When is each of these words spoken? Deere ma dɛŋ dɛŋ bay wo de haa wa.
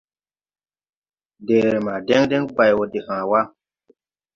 Deere 1.45 1.77
ma 1.85 1.93
dɛŋ 2.07 2.23
dɛŋ 2.31 2.43
bay 2.55 2.71
wo 2.77 2.83
de 2.91 2.99
haa 3.07 3.23
wa. 3.29 3.41